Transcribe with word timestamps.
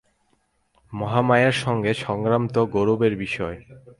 মহামায়ার 0.93 1.55
সঙ্গে 1.63 1.91
সংগ্রাম 1.93 2.43
তো 2.47 2.61
গৌরবের 2.65 3.13
বিষয়। 3.15 3.57